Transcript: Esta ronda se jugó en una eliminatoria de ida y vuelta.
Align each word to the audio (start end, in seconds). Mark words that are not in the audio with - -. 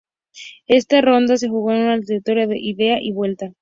Esta 0.65 0.99
ronda 1.01 1.37
se 1.37 1.47
jugó 1.47 1.73
en 1.73 1.81
una 1.83 1.93
eliminatoria 1.93 2.47
de 2.47 2.57
ida 2.59 2.99
y 2.99 3.11
vuelta. 3.11 3.53